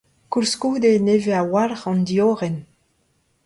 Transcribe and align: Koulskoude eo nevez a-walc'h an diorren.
Koulskoude 0.31 0.87
eo 0.93 1.01
nevez 1.05 1.27
a-walc'h 1.39 1.85
an 1.89 2.01
diorren. 2.07 2.57